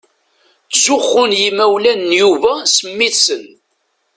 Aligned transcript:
Ttzuxxun 0.71 1.31
yimawlan 1.41 1.99
n 2.09 2.11
Yuba 2.19 2.51
s 2.75 2.77
mmi-tsen. 2.89 3.43